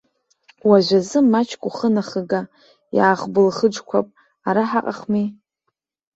Уажәазы 0.69 1.19
маҷк 1.31 1.61
ухы 1.67 1.87
нахыга, 1.93 2.41
иаахбылхыџьқәап, 2.97 4.07
ара 4.49 4.63
ҳаҟахми! 4.69 5.25